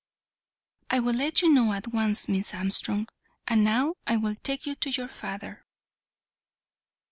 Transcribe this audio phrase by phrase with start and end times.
[0.89, 3.07] "I will let you know at once, Miss Armstrong;
[3.47, 5.63] and now I will take you to your father."